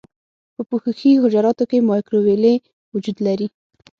په 0.55 0.61
پوښښي 0.69 1.11
حجراتو 1.23 1.63
کې 1.69 1.85
مایکروویلې 1.89 2.53
وجود 2.93 3.17
لري. 3.27 3.47